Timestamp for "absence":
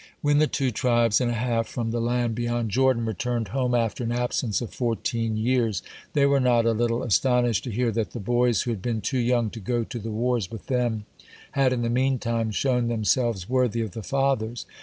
4.11-4.59